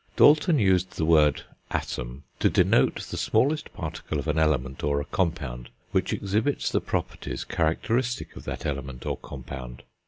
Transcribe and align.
Dalton 0.15 0.57
used 0.57 0.97
the 0.97 1.05
word 1.05 1.43
atom 1.69 2.23
to 2.39 2.49
denote 2.49 3.01
the 3.11 3.17
smallest 3.17 3.71
particle 3.73 4.17
of 4.17 4.27
an 4.27 4.39
element, 4.39 4.83
or 4.83 4.99
a 4.99 5.05
compound, 5.05 5.69
which 5.91 6.11
exhibits 6.11 6.71
the 6.71 6.81
properties 6.81 7.43
characteristic 7.43 8.35
of 8.35 8.43
that 8.45 8.65
element 8.65 9.05
or 9.05 9.15
compound. 9.15 9.83